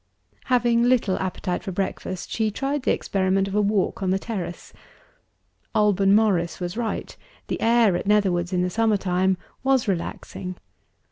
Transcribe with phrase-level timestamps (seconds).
[0.45, 4.17] Having little appetite for her breakfast, she tried the experiment of a walk on the
[4.17, 4.73] terrace.
[5.75, 10.55] Alban Morris was right; the air at Netherwoods, in the summer time, was relaxing.